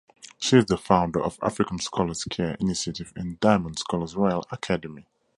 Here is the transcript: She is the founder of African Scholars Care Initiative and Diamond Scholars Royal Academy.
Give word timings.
She 0.39 0.57
is 0.57 0.65
the 0.65 0.79
founder 0.79 1.21
of 1.21 1.37
African 1.43 1.77
Scholars 1.77 2.23
Care 2.23 2.57
Initiative 2.59 3.13
and 3.15 3.39
Diamond 3.39 3.77
Scholars 3.77 4.15
Royal 4.15 4.43
Academy. 4.49 5.05